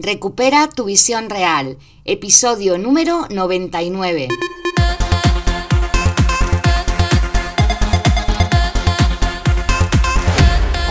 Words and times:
Recupera 0.00 0.68
tu 0.68 0.84
visión 0.84 1.28
real, 1.28 1.76
episodio 2.04 2.78
número 2.78 3.26
99. 3.30 4.28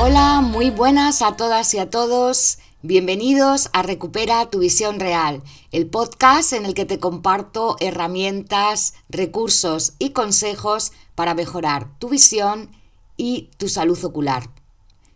Hola, 0.02 0.42
muy 0.42 0.72
buenas 0.72 1.22
a 1.22 1.38
todas 1.38 1.74
y 1.74 1.80
a 1.80 1.90
todos. 1.90 2.58
Bienvenidos 2.82 3.70
a 3.72 3.82
Recupera 3.82 4.50
tu 4.50 4.60
visión 4.60 5.00
real, 5.00 5.42
el 5.72 5.88
podcast 5.88 6.52
en 6.52 6.66
el 6.66 6.74
que 6.74 6.84
te 6.84 7.00
comparto 7.00 7.78
herramientas, 7.80 8.94
recursos 9.08 9.94
y 10.00 10.10
consejos 10.10 10.92
para 11.16 11.34
mejorar 11.34 11.98
tu 12.00 12.10
visión 12.10 12.72
y 13.16 13.52
tu 13.56 13.70
salud 13.70 14.04
ocular. 14.04 14.50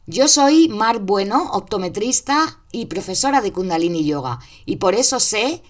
Yo 0.07 0.29
soy 0.29 0.69
Mar 0.69 0.99
Bueno, 0.99 1.51
optometrista 1.51 2.60
y 2.71 2.87
profesora 2.87 3.41
de 3.41 3.51
Kundalini 3.51 4.05
Yoga, 4.05 4.39
y 4.65 4.77
por 4.77 4.95
eso 4.95 5.19
sé 5.19 5.61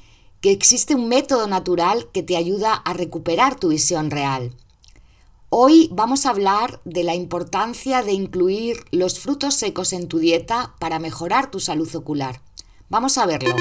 que 0.41 0.51
existe 0.51 0.95
un 0.95 1.07
método 1.07 1.47
natural 1.47 2.09
que 2.11 2.23
te 2.23 2.35
ayuda 2.35 2.73
a 2.73 2.93
recuperar 2.93 3.59
tu 3.59 3.69
visión 3.69 4.09
real. 4.09 4.55
Hoy 5.49 5.89
vamos 5.91 6.25
a 6.25 6.29
hablar 6.29 6.79
de 6.85 7.03
la 7.03 7.13
importancia 7.13 8.03
de 8.03 8.13
incluir 8.13 8.85
los 8.91 9.19
frutos 9.19 9.55
secos 9.55 9.91
en 9.91 10.07
tu 10.07 10.19
dieta 10.19 10.75
para 10.79 10.97
mejorar 10.97 11.51
tu 11.51 11.59
salud 11.59 11.93
ocular. 11.95 12.41
Vamos 12.89 13.17
a 13.17 13.25
verlo. 13.25 13.55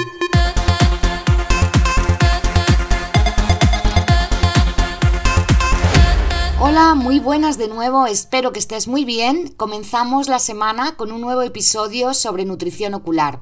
Hola, 6.63 6.93
muy 6.93 7.19
buenas 7.19 7.57
de 7.57 7.67
nuevo, 7.67 8.05
espero 8.05 8.53
que 8.53 8.59
estés 8.59 8.87
muy 8.87 9.03
bien. 9.03 9.47
Comenzamos 9.47 10.27
la 10.27 10.37
semana 10.37 10.95
con 10.95 11.11
un 11.11 11.19
nuevo 11.19 11.41
episodio 11.41 12.13
sobre 12.13 12.45
nutrición 12.45 12.93
ocular. 12.93 13.41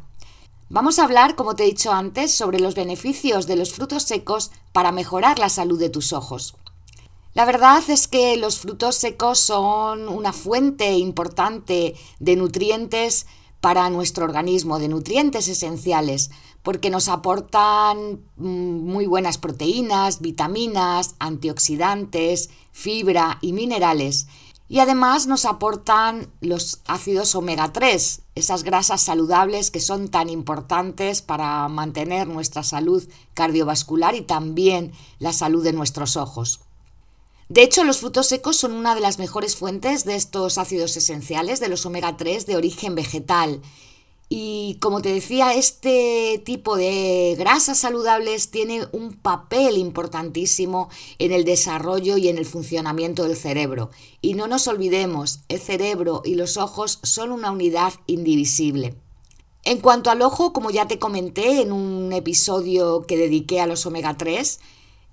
Vamos 0.70 1.00
a 1.00 1.04
hablar, 1.04 1.36
como 1.36 1.54
te 1.54 1.64
he 1.64 1.66
dicho 1.66 1.92
antes, 1.92 2.34
sobre 2.34 2.62
los 2.62 2.76
beneficios 2.76 3.46
de 3.46 3.58
los 3.58 3.74
frutos 3.74 4.04
secos 4.04 4.52
para 4.72 4.94
mejorar 4.94 5.38
la 5.38 5.50
salud 5.50 5.78
de 5.78 5.90
tus 5.90 6.14
ojos. 6.14 6.56
La 7.34 7.44
verdad 7.44 7.84
es 7.90 8.08
que 8.08 8.38
los 8.38 8.58
frutos 8.58 8.96
secos 8.96 9.38
son 9.38 10.08
una 10.08 10.32
fuente 10.32 10.94
importante 10.94 11.96
de 12.20 12.36
nutrientes 12.38 13.28
para 13.60 13.90
nuestro 13.90 14.24
organismo, 14.24 14.80
de 14.80 14.88
nutrientes 14.88 15.50
esenciales, 15.50 16.32
porque 16.64 16.90
nos 16.90 17.08
aportan 17.08 18.22
mm, 18.38 18.82
muy 18.84 19.06
buenas 19.06 19.38
proteínas, 19.38 20.22
vitaminas, 20.22 21.16
antioxidantes, 21.20 22.50
fibra 22.72 23.38
y 23.42 23.54
minerales. 23.54 24.28
Y 24.72 24.80
además 24.80 25.26
nos 25.26 25.46
aportan 25.46 26.32
los 26.42 26.82
ácidos 26.86 27.34
omega 27.34 27.74
3, 27.74 28.22
esas 28.36 28.64
grasas 28.64 29.02
saludables 29.02 29.72
que 29.72 29.80
son 29.80 30.10
tan 30.10 30.30
importantes 30.30 31.24
para 31.24 31.68
mantener 31.70 32.28
nuestra 32.28 32.62
salud 32.62 33.04
cardiovascular 33.34 34.14
y 34.14 34.22
también 34.22 34.92
la 35.18 35.34
salud 35.34 35.64
de 35.64 35.74
nuestros 35.74 36.18
ojos. 36.18 36.60
De 37.50 37.64
hecho, 37.64 37.84
los 37.84 37.98
frutos 37.98 38.28
secos 38.28 38.58
son 38.58 38.74
una 38.74 38.94
de 38.94 39.02
las 39.02 39.18
mejores 39.18 39.56
fuentes 39.56 40.06
de 40.06 40.14
estos 40.14 40.60
ácidos 40.60 40.96
esenciales, 40.96 41.60
de 41.60 41.68
los 41.68 41.84
omega 41.88 42.16
3 42.16 42.46
de 42.46 42.56
origen 42.56 42.94
vegetal. 42.94 43.64
Y 44.32 44.78
como 44.80 45.02
te 45.02 45.12
decía, 45.12 45.56
este 45.56 46.40
tipo 46.46 46.78
de 46.78 47.36
grasas 47.40 47.80
saludables 47.80 48.52
tiene 48.52 48.86
un 48.92 49.14
papel 49.14 49.76
importantísimo 49.76 50.90
en 51.18 51.32
el 51.32 51.46
desarrollo 51.46 52.16
y 52.18 52.28
en 52.28 52.38
el 52.38 52.46
funcionamiento 52.46 53.24
del 53.24 53.36
cerebro. 53.36 53.90
Y 54.22 54.36
no 54.36 54.48
nos 54.48 54.68
olvidemos, 54.68 55.40
el 55.50 55.60
cerebro 55.60 56.22
y 56.24 56.36
los 56.36 56.58
ojos 56.58 57.00
son 57.02 57.32
una 57.32 57.50
unidad 57.50 57.94
indivisible. 58.06 58.96
En 59.64 59.80
cuanto 59.80 60.12
al 60.12 60.22
ojo, 60.22 60.54
como 60.54 60.70
ya 60.70 60.88
te 60.88 61.00
comenté 61.00 61.62
en 61.62 61.72
un 61.72 62.14
episodio 62.14 63.02
que 63.08 63.18
dediqué 63.18 63.60
a 63.62 63.68
los 63.68 63.88
omega 63.88 64.16
3, 64.16 64.60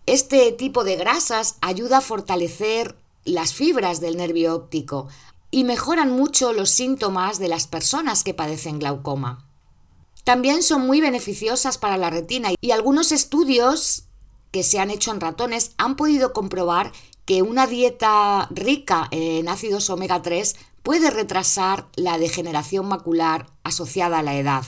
este 0.05 0.53
tipo 0.53 0.85
de 0.85 0.97
grasas 0.97 1.57
ayuda 1.63 1.99
a 1.99 2.03
fortalecer 2.03 2.97
las 3.25 3.55
fibras 3.55 4.01
del 4.01 4.19
nervio 4.19 4.55
óptico 4.55 5.09
y 5.57 5.65
mejoran 5.65 6.13
mucho 6.13 6.53
los 6.53 6.69
síntomas 6.69 7.39
de 7.39 7.49
las 7.49 7.67
personas 7.67 8.25
que 8.25 8.35
padecen 8.35 8.79
glaucoma. 8.79 9.49
También 10.23 10.63
son 10.63 10.87
muy 10.87 11.01
beneficiosas 11.01 11.79
para 11.79 11.97
la 11.97 12.11
retina 12.11 12.51
y 12.61 12.73
algunos 12.73 13.11
estudios 13.11 14.05
que 14.51 14.63
se 14.63 14.81
han 14.81 14.91
hecho 14.91 15.13
en 15.13 15.21
ratones 15.23 15.71
han 15.79 15.97
podido 15.97 16.35
comprobar 16.35 16.93
que 17.25 17.41
una 17.41 17.67
dieta 17.67 18.49
rica 18.51 19.09
en 19.11 19.49
ácidos 19.49 19.89
omega 19.89 20.21
3 20.21 20.57
puede 20.83 21.11
retrasar 21.11 21.89
la 21.97 22.19
degeneración 22.19 22.87
macular 22.87 23.47
asociada 23.63 24.19
a 24.19 24.23
la 24.23 24.37
edad. 24.37 24.67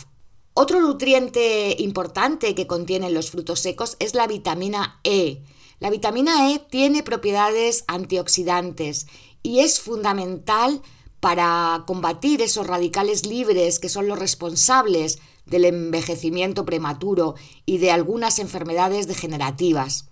Otro 0.54 0.80
nutriente 0.80 1.76
importante 1.80 2.54
que 2.54 2.66
contienen 2.66 3.12
los 3.12 3.30
frutos 3.30 3.60
secos 3.60 3.98
es 4.00 4.14
la 4.14 4.26
vitamina 4.26 5.00
E. 5.04 5.42
La 5.80 5.90
vitamina 5.90 6.50
E 6.50 6.58
tiene 6.58 7.02
propiedades 7.02 7.84
antioxidantes 7.86 9.06
y 9.48 9.60
es 9.60 9.80
fundamental 9.80 10.82
para 11.20 11.84
combatir 11.86 12.42
esos 12.42 12.66
radicales 12.66 13.24
libres 13.24 13.78
que 13.78 13.88
son 13.88 14.06
los 14.06 14.18
responsables 14.18 15.20
del 15.46 15.64
envejecimiento 15.64 16.66
prematuro 16.66 17.34
y 17.64 17.78
de 17.78 17.90
algunas 17.90 18.40
enfermedades 18.40 19.08
degenerativas. 19.08 20.10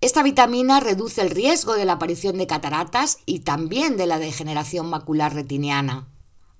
Esta 0.00 0.22
vitamina 0.22 0.80
reduce 0.80 1.20
el 1.20 1.28
riesgo 1.28 1.74
de 1.74 1.84
la 1.84 1.92
aparición 1.94 2.38
de 2.38 2.46
cataratas 2.46 3.18
y 3.26 3.40
también 3.40 3.98
de 3.98 4.06
la 4.06 4.18
degeneración 4.18 4.88
macular 4.88 5.34
retiniana. 5.34 6.08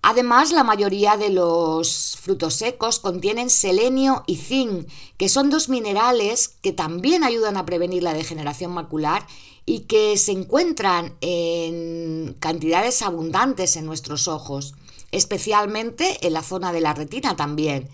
Además, 0.03 0.53
la 0.53 0.65
mayoría 0.65 1.17
de 1.17 1.31
los 1.31 2.17
frutos 2.21 2.55
secos 2.55 3.01
contienen 3.01 3.51
selenio 3.51 4.23
y 4.27 4.37
zinc, 4.37 4.89
que 5.17 5.29
son 5.29 5.51
dos 5.51 5.69
minerales 5.69 6.49
que 6.63 6.73
también 6.73 7.25
ayudan 7.25 7.57
a 7.57 7.67
prevenir 7.67 8.03
la 8.03 8.15
degeneración 8.15 8.73
macular 8.73 9.27
y 9.67 9.81
que 9.81 10.17
se 10.17 10.33
encuentran 10.33 11.17
en 11.21 12.37
cantidades 12.39 13.03
abundantes 13.03 13.77
en 13.77 13.87
nuestros 13.87 14.29
ojos, 14.29 14.75
especialmente 15.11 16.27
en 16.27 16.33
la 16.33 16.43
zona 16.43 16.73
de 16.73 16.81
la 16.81 16.95
retina 16.95 17.37
también. 17.37 17.89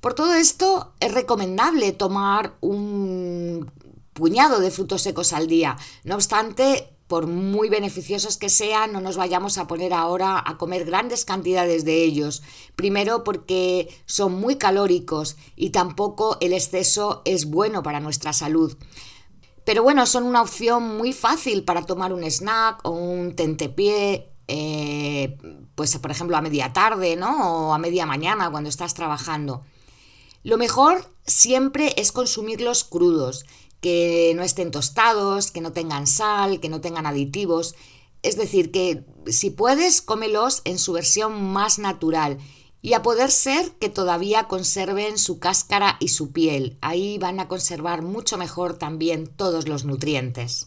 Por 0.00 0.14
todo 0.14 0.34
esto, 0.34 0.92
es 0.98 1.12
recomendable 1.12 1.92
tomar 1.92 2.56
un 2.60 3.70
puñado 4.12 4.60
de 4.60 4.70
frutos 4.70 5.02
secos 5.02 5.32
al 5.32 5.46
día. 5.46 5.76
No 6.04 6.14
obstante, 6.14 6.93
por 7.14 7.28
muy 7.28 7.68
beneficiosos 7.68 8.36
que 8.38 8.48
sean, 8.48 8.92
no 8.92 9.00
nos 9.00 9.16
vayamos 9.16 9.56
a 9.56 9.68
poner 9.68 9.92
ahora 9.92 10.42
a 10.44 10.58
comer 10.58 10.84
grandes 10.84 11.24
cantidades 11.24 11.84
de 11.84 12.02
ellos. 12.02 12.42
Primero 12.74 13.22
porque 13.22 13.88
son 14.04 14.32
muy 14.34 14.56
calóricos 14.56 15.36
y 15.54 15.70
tampoco 15.70 16.38
el 16.40 16.52
exceso 16.52 17.22
es 17.24 17.44
bueno 17.44 17.84
para 17.84 18.00
nuestra 18.00 18.32
salud. 18.32 18.76
Pero 19.64 19.84
bueno, 19.84 20.06
son 20.06 20.24
una 20.24 20.42
opción 20.42 20.96
muy 20.96 21.12
fácil 21.12 21.62
para 21.62 21.86
tomar 21.86 22.12
un 22.12 22.24
snack 22.24 22.80
o 22.82 22.90
un 22.90 23.36
tentepié, 23.36 24.32
eh, 24.48 25.38
pues 25.76 25.96
por 25.98 26.10
ejemplo 26.10 26.36
a 26.36 26.42
media 26.42 26.72
tarde, 26.72 27.14
¿no? 27.14 27.68
O 27.68 27.74
a 27.74 27.78
media 27.78 28.06
mañana 28.06 28.50
cuando 28.50 28.70
estás 28.70 28.94
trabajando. 28.94 29.62
Lo 30.42 30.58
mejor 30.58 31.08
siempre 31.24 31.94
es 31.96 32.10
consumirlos 32.10 32.82
crudos 32.82 33.46
que 33.84 34.32
no 34.34 34.42
estén 34.42 34.70
tostados, 34.70 35.50
que 35.50 35.60
no 35.60 35.72
tengan 35.72 36.06
sal, 36.06 36.58
que 36.58 36.70
no 36.70 36.80
tengan 36.80 37.04
aditivos. 37.04 37.74
Es 38.22 38.38
decir, 38.38 38.70
que 38.70 39.04
si 39.26 39.50
puedes, 39.50 40.00
cómelos 40.00 40.62
en 40.64 40.78
su 40.78 40.94
versión 40.94 41.52
más 41.52 41.78
natural 41.78 42.38
y 42.80 42.94
a 42.94 43.02
poder 43.02 43.30
ser 43.30 43.72
que 43.72 43.90
todavía 43.90 44.48
conserven 44.48 45.18
su 45.18 45.38
cáscara 45.38 45.98
y 46.00 46.08
su 46.08 46.32
piel. 46.32 46.78
Ahí 46.80 47.18
van 47.18 47.40
a 47.40 47.46
conservar 47.46 48.00
mucho 48.00 48.38
mejor 48.38 48.78
también 48.78 49.26
todos 49.26 49.68
los 49.68 49.84
nutrientes. 49.84 50.64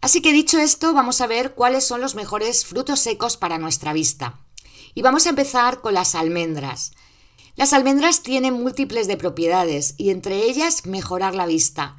Así 0.00 0.20
que 0.20 0.32
dicho 0.32 0.58
esto, 0.58 0.94
vamos 0.94 1.20
a 1.20 1.28
ver 1.28 1.54
cuáles 1.54 1.84
son 1.84 2.00
los 2.00 2.16
mejores 2.16 2.66
frutos 2.66 2.98
secos 2.98 3.36
para 3.36 3.58
nuestra 3.58 3.92
vista. 3.92 4.40
Y 4.96 5.02
vamos 5.02 5.26
a 5.26 5.28
empezar 5.28 5.80
con 5.80 5.94
las 5.94 6.16
almendras. 6.16 6.90
Las 7.54 7.72
almendras 7.72 8.24
tienen 8.24 8.54
múltiples 8.54 9.06
de 9.06 9.16
propiedades 9.16 9.94
y 9.96 10.10
entre 10.10 10.42
ellas 10.42 10.86
mejorar 10.86 11.36
la 11.36 11.46
vista. 11.46 11.96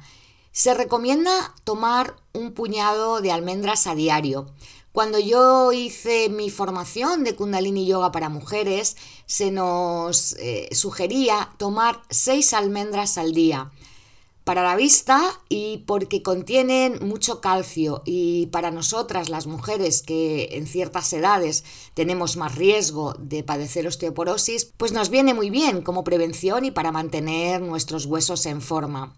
Se 0.52 0.74
recomienda 0.74 1.54
tomar 1.64 2.16
un 2.32 2.52
puñado 2.52 3.20
de 3.20 3.32
almendras 3.32 3.86
a 3.86 3.94
diario. 3.94 4.46
Cuando 4.92 5.18
yo 5.18 5.72
hice 5.72 6.28
mi 6.28 6.50
formación 6.50 7.22
de 7.22 7.36
Kundalini 7.36 7.86
Yoga 7.86 8.10
para 8.10 8.28
mujeres, 8.28 8.96
se 9.26 9.50
nos 9.50 10.32
eh, 10.38 10.68
sugería 10.72 11.50
tomar 11.58 12.02
seis 12.10 12.52
almendras 12.52 13.18
al 13.18 13.32
día 13.32 13.70
para 14.48 14.62
la 14.62 14.76
vista 14.76 15.20
y 15.50 15.84
porque 15.86 16.22
contienen 16.22 17.06
mucho 17.06 17.42
calcio 17.42 18.00
y 18.06 18.46
para 18.46 18.70
nosotras 18.70 19.28
las 19.28 19.46
mujeres 19.46 20.02
que 20.02 20.48
en 20.52 20.66
ciertas 20.66 21.12
edades 21.12 21.64
tenemos 21.92 22.38
más 22.38 22.54
riesgo 22.54 23.14
de 23.18 23.44
padecer 23.44 23.86
osteoporosis, 23.86 24.72
pues 24.78 24.92
nos 24.92 25.10
viene 25.10 25.34
muy 25.34 25.50
bien 25.50 25.82
como 25.82 26.02
prevención 26.02 26.64
y 26.64 26.70
para 26.70 26.92
mantener 26.92 27.60
nuestros 27.60 28.06
huesos 28.06 28.46
en 28.46 28.62
forma. 28.62 29.14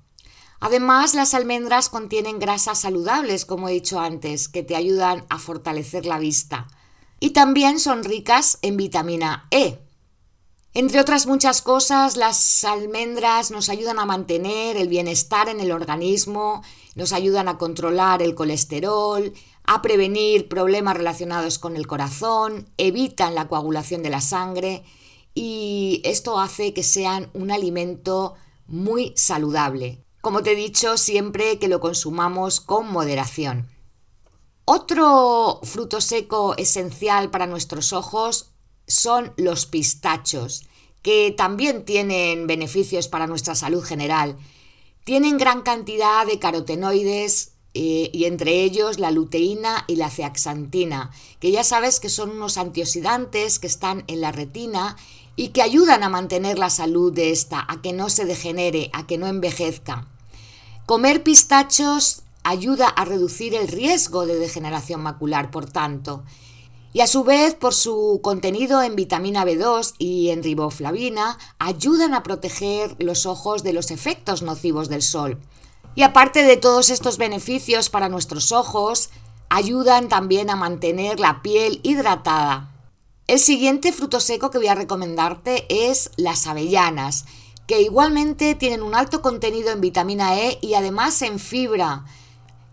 Además, 0.60 1.14
las 1.14 1.32
almendras 1.32 1.88
contienen 1.88 2.38
grasas 2.38 2.80
saludables, 2.80 3.46
como 3.46 3.68
he 3.68 3.72
dicho 3.72 3.98
antes, 3.98 4.48
que 4.48 4.62
te 4.62 4.76
ayudan 4.76 5.24
a 5.30 5.38
fortalecer 5.38 6.04
la 6.04 6.18
vista. 6.18 6.68
Y 7.18 7.30
también 7.30 7.80
son 7.80 8.04
ricas 8.04 8.58
en 8.60 8.76
vitamina 8.76 9.46
E. 9.50 9.78
Entre 10.72 11.00
otras 11.00 11.26
muchas 11.26 11.62
cosas, 11.62 12.16
las 12.16 12.62
almendras 12.64 13.50
nos 13.50 13.70
ayudan 13.70 13.98
a 13.98 14.04
mantener 14.04 14.76
el 14.76 14.88
bienestar 14.88 15.48
en 15.48 15.60
el 15.60 15.72
organismo, 15.72 16.62
nos 16.94 17.12
ayudan 17.12 17.48
a 17.48 17.58
controlar 17.58 18.22
el 18.22 18.34
colesterol, 18.34 19.32
a 19.64 19.82
prevenir 19.82 20.48
problemas 20.48 20.96
relacionados 20.96 21.58
con 21.58 21.74
el 21.74 21.86
corazón, 21.86 22.68
evitan 22.76 23.34
la 23.34 23.48
coagulación 23.48 24.02
de 24.02 24.10
la 24.10 24.20
sangre 24.20 24.84
y 25.34 26.02
esto 26.04 26.38
hace 26.38 26.72
que 26.72 26.82
sean 26.82 27.30
un 27.34 27.50
alimento 27.50 28.34
muy 28.66 29.12
saludable. 29.16 30.04
Como 30.20 30.43
te 30.43 30.52
he 30.52 30.56
dicho, 30.56 30.96
siempre 30.96 31.58
que 31.58 31.69
lo 31.69 31.81
consumamos 31.81 32.61
con 32.61 32.90
moderación. 32.93 33.69
Otro 34.67 35.61
fruto 35.62 36.00
seco 36.00 36.55
esencial 36.56 37.31
para 37.31 37.46
nuestros 37.46 37.93
ojos 37.93 38.52
son 38.87 39.32
los 39.37 39.67
pistachos, 39.67 40.67
que 41.02 41.34
también 41.37 41.84
tienen 41.84 42.46
beneficios 42.46 43.08
para 43.08 43.26
nuestra 43.26 43.55
salud 43.55 43.82
general. 43.82 44.37
Tienen 45.05 45.38
gran 45.38 45.62
cantidad 45.62 46.26
de 46.26 46.38
carotenoides 46.38 47.52
eh, 47.73 48.11
y 48.12 48.25
entre 48.25 48.62
ellos 48.62 48.99
la 48.99 49.11
luteína 49.11 49.84
y 49.87 49.96
la 49.96 50.11
zeaxantina, 50.11 51.12
que 51.38 51.50
ya 51.50 51.64
sabes 51.64 51.99
que 51.99 52.08
son 52.08 52.31
unos 52.31 52.58
antioxidantes 52.58 53.58
que 53.58 53.69
están 53.69 54.05
en 54.08 54.20
la 54.20 54.32
retina 54.32 54.96
y 55.36 55.48
que 55.48 55.62
ayudan 55.62 56.02
a 56.02 56.08
mantener 56.08 56.58
la 56.58 56.70
salud 56.70 57.12
de 57.12 57.30
esta, 57.30 57.64
a 57.68 57.80
que 57.80 57.92
no 57.92 58.10
se 58.10 58.24
degenere, 58.24 58.90
a 58.92 59.06
que 59.06 59.18
no 59.18 59.26
envejezca. 59.26 60.06
Comer 60.86 61.22
pistachos 61.22 62.22
ayuda 62.42 62.88
a 62.88 63.04
reducir 63.04 63.54
el 63.54 63.68
riesgo 63.68 64.26
de 64.26 64.38
degeneración 64.38 65.02
macular, 65.02 65.50
por 65.50 65.66
tanto, 65.66 66.24
y 66.92 67.00
a 67.00 67.06
su 67.06 67.22
vez 67.22 67.54
por 67.54 67.74
su 67.74 68.20
contenido 68.22 68.82
en 68.82 68.96
vitamina 68.96 69.44
B2 69.44 69.94
y 69.98 70.30
en 70.30 70.42
riboflavina 70.42 71.38
ayudan 71.58 72.14
a 72.14 72.22
proteger 72.22 72.96
los 72.98 73.26
ojos 73.26 73.62
de 73.62 73.72
los 73.72 73.90
efectos 73.92 74.42
nocivos 74.42 74.88
del 74.88 75.02
sol. 75.02 75.38
Y 75.94 76.02
aparte 76.02 76.42
de 76.42 76.56
todos 76.56 76.90
estos 76.90 77.18
beneficios 77.18 77.90
para 77.90 78.08
nuestros 78.08 78.52
ojos, 78.52 79.10
ayudan 79.48 80.08
también 80.08 80.50
a 80.50 80.56
mantener 80.56 81.20
la 81.20 81.42
piel 81.42 81.80
hidratada. 81.82 82.69
El 83.30 83.38
siguiente 83.38 83.92
fruto 83.92 84.18
seco 84.18 84.50
que 84.50 84.58
voy 84.58 84.66
a 84.66 84.74
recomendarte 84.74 85.64
es 85.68 86.10
las 86.16 86.48
avellanas, 86.48 87.26
que 87.68 87.80
igualmente 87.80 88.56
tienen 88.56 88.82
un 88.82 88.96
alto 88.96 89.22
contenido 89.22 89.70
en 89.70 89.80
vitamina 89.80 90.36
E 90.36 90.58
y 90.60 90.74
además 90.74 91.22
en 91.22 91.38
fibra, 91.38 92.06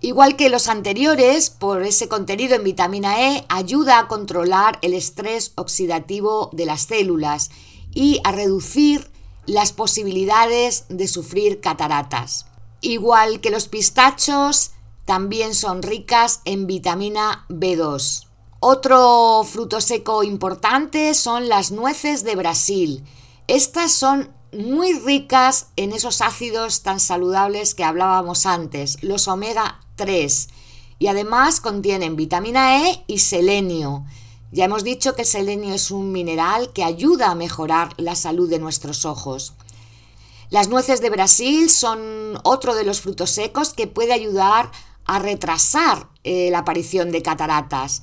Igual 0.02 0.36
que 0.36 0.50
los 0.50 0.68
anteriores, 0.68 1.52
por 1.52 1.84
ese 1.84 2.08
contenido 2.08 2.56
en 2.56 2.64
vitamina 2.64 3.22
E, 3.22 3.46
ayuda 3.50 4.00
a 4.00 4.08
controlar 4.08 4.80
el 4.82 4.96
estrés 4.96 5.52
oxidativo 5.54 6.50
de 6.54 6.66
las 6.66 6.82
células 6.88 7.52
y 7.94 8.20
a 8.24 8.32
reducir 8.32 9.12
las 9.46 9.74
posibilidades 9.74 10.86
de 10.90 11.08
sufrir 11.08 11.62
cataratas. 11.62 12.48
Igual 12.82 13.42
que 13.42 13.52
los 13.52 13.68
pistachos, 13.68 14.72
también 15.06 15.54
son 15.54 15.84
ricas 15.84 16.42
en 16.46 16.66
vitamina 16.66 17.46
B2. 17.48 18.27
Otro 18.60 19.44
fruto 19.44 19.82
seco 19.82 20.24
importante 20.24 21.14
son 21.14 21.48
las 21.48 21.72
nueces 21.72 22.24
de 22.24 22.36
Brasil. 22.36 23.04
Estas 23.48 23.92
son 23.92 24.34
muy 24.52 24.94
ricas 24.94 25.68
en 25.76 25.92
esos 25.92 26.22
ácidos 26.22 26.82
tan 26.82 27.00
saludables 27.00 27.76
que 27.76 27.84
hablábamos 27.84 28.48
antes, 28.48 28.98
los 29.04 29.28
omega 29.28 29.82
3. 29.96 30.50
Y 30.98 31.08
además 31.08 31.62
contienen 31.62 32.16
vitamina 32.16 32.90
E 32.90 33.04
y 33.06 33.20
selenio. 33.20 34.06
Ya 34.52 34.66
hemos 34.66 34.84
dicho 34.84 35.14
que 35.14 35.22
el 35.22 35.28
selenio 35.28 35.76
es 35.76 35.92
un 35.92 36.12
mineral 36.12 36.74
que 36.74 36.84
ayuda 36.84 37.30
a 37.30 37.36
mejorar 37.36 37.94
la 37.98 38.16
salud 38.16 38.50
de 38.50 38.58
nuestros 38.58 39.06
ojos. 39.06 39.54
Las 40.50 40.68
nueces 40.68 41.00
de 41.02 41.12
Brasil 41.12 41.70
son 41.70 42.40
otro 42.44 42.74
de 42.74 42.86
los 42.86 43.02
frutos 43.02 43.30
secos 43.30 43.74
que 43.74 43.86
puede 43.86 44.14
ayudar 44.14 44.72
a 45.06 45.20
retrasar 45.20 46.10
eh, 46.24 46.50
la 46.52 46.60
aparición 46.60 47.12
de 47.12 47.22
cataratas. 47.22 48.02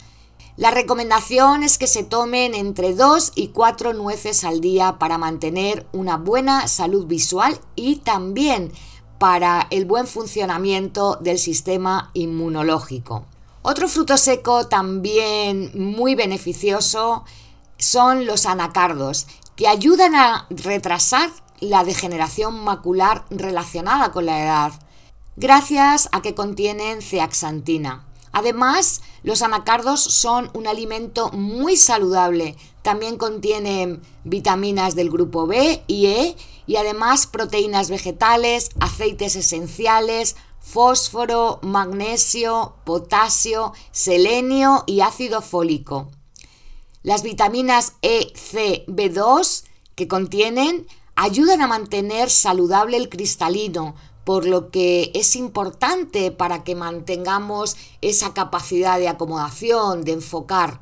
La 0.57 0.71
recomendación 0.71 1.65
es 1.65 1.79
que 1.79 1.89
se 1.89 2.05
tomen 2.05 2.55
entre 2.55 2.95
2 2.95 3.33
y 3.35 3.49
4 3.49 3.93
nueces 3.93 4.45
al 4.45 4.61
día 4.61 5.01
para 5.01 5.19
mantener 5.19 5.85
una 5.93 6.17
buena 6.17 6.69
salud 6.69 7.07
visual 7.07 7.59
y 7.75 7.97
también 7.97 8.73
para 9.19 9.67
el 9.71 9.85
buen 9.85 10.07
funcionamiento 10.07 11.17
del 11.21 11.41
sistema 11.41 12.13
inmunológico. 12.15 13.25
Otro 13.63 13.89
fruto 13.89 14.17
seco 14.17 14.69
también 14.69 15.73
muy 15.75 16.15
beneficioso 16.15 17.25
son 17.77 18.25
los 18.25 18.47
anacardos, 18.47 19.27
que 19.57 19.67
ayudan 19.67 20.15
a 20.15 20.47
retrasar 20.51 21.31
la 21.59 21.83
degeneración 21.83 22.63
macular 22.63 23.25
relacionada 23.29 24.13
con 24.13 24.27
la 24.27 24.41
edad, 24.41 24.73
gracias 25.35 26.09
a 26.13 26.23
que 26.23 26.37
contienen 26.37 27.03
zeaxantina. 27.03 28.07
Además, 28.35 29.01
los 29.23 29.43
anacardos 29.43 30.03
son 30.03 30.51
un 30.55 30.67
alimento 30.67 31.31
muy 31.31 31.77
saludable. 31.77 32.57
También 32.83 33.17
contienen 33.17 34.03
vitaminas 34.25 34.97
del 34.97 35.09
grupo 35.09 35.47
B 35.47 35.85
y 35.87 36.07
E 36.07 36.37
y 36.67 36.75
además 36.75 37.29
proteínas 37.29 37.91
vegetales, 37.91 38.71
aceites 38.81 39.37
esenciales, 39.37 40.35
fósforo, 40.59 41.61
magnesio, 41.63 42.75
potasio, 42.83 43.73
selenio 43.93 44.83
y 44.89 45.01
ácido 45.01 45.41
fólico. 45.41 46.11
Las 47.05 47.23
vitaminas 47.23 47.93
E, 48.03 48.33
C, 48.35 48.85
B2 48.89 49.63
que 49.95 50.09
contienen 50.09 50.89
ayudan 51.17 51.61
a 51.61 51.67
mantener 51.67 52.31
saludable 52.31 52.97
el 52.97 53.09
cristalino, 53.09 53.95
por 54.25 54.47
lo 54.47 54.71
que 54.71 55.11
es 55.15 55.37
importante 55.37 56.31
para 56.31 56.65
que 56.65 56.75
mantengamos 56.75 57.77
esa 58.01 58.33
capacidad 58.33 58.99
de 58.99 59.09
acomodación, 59.09 60.03
de 60.05 60.13
enfocar. 60.13 60.81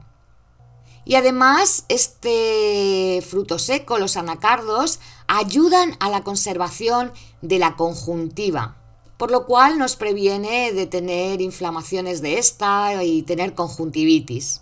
Y 1.04 1.16
además, 1.16 1.84
este 1.88 3.24
fruto 3.28 3.58
seco, 3.58 3.98
los 3.98 4.16
anacardos, 4.16 5.00
ayudan 5.26 5.96
a 5.98 6.08
la 6.08 6.22
conservación 6.22 7.12
de 7.40 7.58
la 7.58 7.74
conjuntiva, 7.74 8.76
por 9.16 9.32
lo 9.32 9.46
cual 9.46 9.78
nos 9.78 9.96
previene 9.96 10.72
de 10.72 10.86
tener 10.86 11.40
inflamaciones 11.40 12.22
de 12.22 12.38
esta 12.38 13.02
y 13.02 13.22
tener 13.22 13.54
conjuntivitis. 13.54 14.60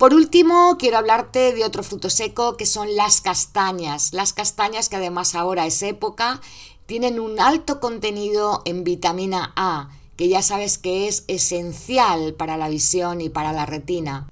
Por 0.00 0.14
último, 0.14 0.78
quiero 0.78 0.96
hablarte 0.96 1.52
de 1.52 1.62
otro 1.62 1.82
fruto 1.82 2.08
seco 2.08 2.56
que 2.56 2.64
son 2.64 2.96
las 2.96 3.20
castañas. 3.20 4.14
Las 4.14 4.32
castañas 4.32 4.88
que 4.88 4.96
además 4.96 5.34
ahora 5.34 5.66
es 5.66 5.82
época 5.82 6.40
tienen 6.86 7.20
un 7.20 7.38
alto 7.38 7.80
contenido 7.80 8.62
en 8.64 8.82
vitamina 8.82 9.52
A, 9.56 9.90
que 10.16 10.28
ya 10.28 10.40
sabes 10.40 10.78
que 10.78 11.06
es 11.06 11.24
esencial 11.28 12.32
para 12.32 12.56
la 12.56 12.70
visión 12.70 13.20
y 13.20 13.28
para 13.28 13.52
la 13.52 13.66
retina. 13.66 14.26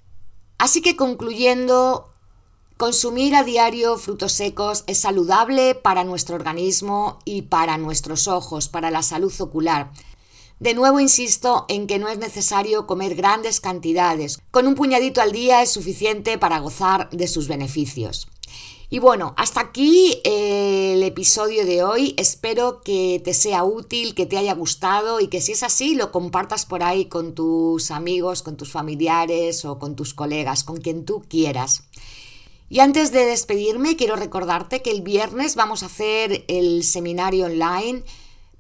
Así 0.57 0.81
que 0.81 0.97
concluyendo, 0.97 2.09
consumir 2.78 3.37
a 3.37 3.45
diario 3.45 3.99
frutos 3.99 4.33
secos 4.33 4.85
es 4.87 5.00
saludable 5.00 5.75
para 5.75 6.02
nuestro 6.02 6.37
organismo 6.37 7.19
y 7.26 7.42
para 7.42 7.76
nuestros 7.76 8.26
ojos, 8.26 8.71
para 8.71 8.90
la 8.90 9.02
salud 9.02 9.38
ocular. 9.38 9.92
De 10.61 10.75
nuevo 10.75 10.99
insisto 10.99 11.67
en 11.69 11.87
que 11.87 12.00
no 12.00 12.09
es 12.09 12.19
necesario 12.19 12.87
comer 12.87 13.15
grandes 13.15 13.61
cantidades. 13.61 14.41
Con 14.50 14.67
un 14.67 14.75
puñadito 14.75 15.21
al 15.21 15.31
día 15.31 15.62
es 15.62 15.71
suficiente 15.71 16.37
para 16.37 16.59
gozar 16.59 17.09
de 17.11 17.29
sus 17.29 17.47
beneficios. 17.47 18.27
Y 18.91 18.99
bueno, 18.99 19.35
hasta 19.37 19.61
aquí 19.61 20.21
eh, 20.25 20.95
el 20.95 21.03
episodio 21.05 21.65
de 21.65 21.85
hoy. 21.85 22.15
Espero 22.17 22.81
que 22.81 23.21
te 23.23 23.35
sea 23.35 23.62
útil, 23.62 24.15
que 24.17 24.27
te 24.27 24.37
haya 24.37 24.55
gustado 24.55 25.21
y 25.21 25.29
que 25.29 25.41
si 25.41 25.53
es 25.53 25.62
así 25.62 25.95
lo 25.95 26.11
compartas 26.11 26.67
por 26.67 26.83
ahí 26.83 27.05
con 27.05 27.35
tus 27.35 27.93
amigos, 27.93 28.43
con 28.43 28.57
tus 28.57 28.73
familiares 28.73 29.65
o 29.65 29.79
con 29.79 29.95
tus 29.95 30.12
colegas, 30.12 30.65
con 30.65 30.79
quien 30.79 31.05
tú 31.05 31.23
quieras. 31.29 31.85
Y 32.71 32.81
antes 32.81 33.12
de 33.12 33.27
despedirme, 33.27 33.97
quiero 33.97 34.17
recordarte 34.17 34.83
que 34.83 34.91
el 34.91 35.03
viernes 35.03 35.55
vamos 35.55 35.83
a 35.83 35.87
hacer 35.87 36.45
el 36.49 36.83
seminario 36.83 37.47
online 37.47 38.03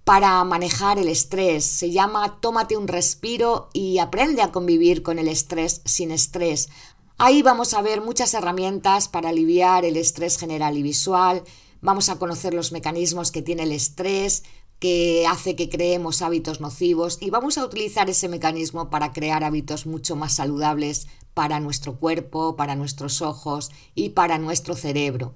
para 0.08 0.42
manejar 0.42 0.98
el 0.98 1.06
estrés. 1.06 1.66
Se 1.66 1.90
llama 1.90 2.38
Tómate 2.40 2.78
un 2.78 2.88
respiro 2.88 3.68
y 3.74 3.98
aprende 3.98 4.40
a 4.40 4.50
convivir 4.50 5.02
con 5.02 5.18
el 5.18 5.28
estrés 5.28 5.82
sin 5.84 6.12
estrés. 6.12 6.70
Ahí 7.18 7.42
vamos 7.42 7.74
a 7.74 7.82
ver 7.82 8.00
muchas 8.00 8.32
herramientas 8.32 9.06
para 9.06 9.28
aliviar 9.28 9.84
el 9.84 9.98
estrés 9.98 10.38
general 10.38 10.78
y 10.78 10.82
visual, 10.82 11.42
vamos 11.82 12.08
a 12.08 12.18
conocer 12.18 12.54
los 12.54 12.72
mecanismos 12.72 13.30
que 13.30 13.42
tiene 13.42 13.64
el 13.64 13.72
estrés, 13.72 14.44
que 14.78 15.26
hace 15.28 15.56
que 15.56 15.68
creemos 15.68 16.22
hábitos 16.22 16.62
nocivos 16.62 17.18
y 17.20 17.28
vamos 17.28 17.58
a 17.58 17.66
utilizar 17.66 18.08
ese 18.08 18.30
mecanismo 18.30 18.88
para 18.88 19.12
crear 19.12 19.44
hábitos 19.44 19.84
mucho 19.84 20.16
más 20.16 20.34
saludables 20.34 21.06
para 21.34 21.60
nuestro 21.60 21.96
cuerpo, 21.96 22.56
para 22.56 22.76
nuestros 22.76 23.20
ojos 23.20 23.70
y 23.94 24.08
para 24.10 24.38
nuestro 24.38 24.74
cerebro. 24.74 25.34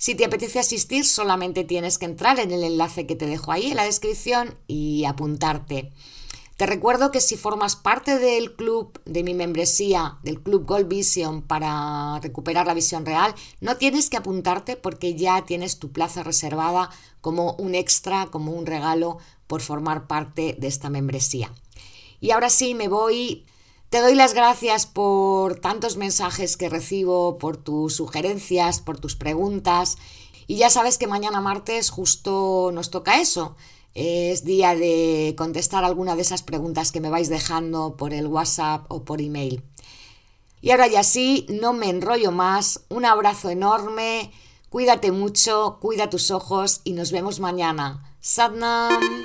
Si 0.00 0.14
te 0.14 0.24
apetece 0.24 0.58
asistir, 0.58 1.04
solamente 1.04 1.62
tienes 1.62 1.98
que 1.98 2.06
entrar 2.06 2.40
en 2.40 2.52
el 2.52 2.64
enlace 2.64 3.06
que 3.06 3.16
te 3.16 3.26
dejo 3.26 3.52
ahí 3.52 3.66
en 3.70 3.76
la 3.76 3.84
descripción 3.84 4.58
y 4.66 5.04
apuntarte. 5.04 5.92
Te 6.56 6.64
recuerdo 6.64 7.10
que 7.10 7.20
si 7.20 7.36
formas 7.36 7.76
parte 7.76 8.18
del 8.18 8.56
club 8.56 8.98
de 9.04 9.22
mi 9.22 9.34
membresía, 9.34 10.16
del 10.22 10.40
club 10.40 10.64
Gold 10.64 10.88
Vision 10.88 11.42
para 11.42 12.18
recuperar 12.20 12.66
la 12.66 12.72
visión 12.72 13.04
real, 13.04 13.34
no 13.60 13.76
tienes 13.76 14.08
que 14.08 14.16
apuntarte 14.16 14.74
porque 14.74 15.16
ya 15.16 15.44
tienes 15.44 15.78
tu 15.78 15.92
plaza 15.92 16.22
reservada 16.22 16.88
como 17.20 17.52
un 17.56 17.74
extra, 17.74 18.28
como 18.28 18.52
un 18.52 18.64
regalo 18.64 19.18
por 19.46 19.60
formar 19.60 20.06
parte 20.06 20.56
de 20.58 20.66
esta 20.66 20.88
membresía. 20.88 21.52
Y 22.20 22.30
ahora 22.30 22.48
sí, 22.48 22.74
me 22.74 22.88
voy. 22.88 23.44
Te 23.90 24.00
doy 24.00 24.14
las 24.14 24.34
gracias 24.34 24.86
por 24.86 25.56
tantos 25.56 25.96
mensajes 25.96 26.56
que 26.56 26.68
recibo, 26.68 27.38
por 27.38 27.56
tus 27.56 27.94
sugerencias, 27.94 28.80
por 28.80 28.98
tus 28.98 29.16
preguntas. 29.16 29.98
Y 30.46 30.56
ya 30.56 30.70
sabes 30.70 30.96
que 30.96 31.06
mañana 31.06 31.40
martes 31.40 31.90
justo 31.90 32.70
nos 32.72 32.90
toca 32.90 33.20
eso 33.20 33.56
es 33.94 34.44
día 34.44 34.74
de 34.74 35.34
contestar 35.36 35.84
alguna 35.84 36.16
de 36.16 36.22
esas 36.22 36.42
preguntas 36.42 36.92
que 36.92 37.00
me 37.00 37.10
vais 37.10 37.28
dejando 37.28 37.96
por 37.96 38.14
el 38.14 38.26
WhatsApp 38.26 38.84
o 38.88 39.04
por 39.04 39.20
email. 39.20 39.62
Y 40.60 40.70
ahora 40.70 40.86
ya 40.86 41.02
sí, 41.02 41.46
no 41.48 41.72
me 41.72 41.88
enrollo 41.88 42.32
más. 42.32 42.84
Un 42.88 43.04
abrazo 43.04 43.50
enorme. 43.50 44.30
Cuídate 44.68 45.10
mucho, 45.10 45.78
cuida 45.80 46.10
tus 46.10 46.30
ojos 46.30 46.82
y 46.84 46.92
nos 46.92 47.12
vemos 47.12 47.40
mañana. 47.40 48.14
Sadnam. 48.20 49.24